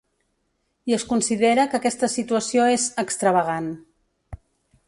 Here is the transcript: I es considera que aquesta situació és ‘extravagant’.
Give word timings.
I 0.91 0.95
es 0.97 1.05
considera 1.11 1.67
que 1.73 1.79
aquesta 1.81 2.11
situació 2.13 2.67
és 2.79 2.89
‘extravagant’. 3.07 3.73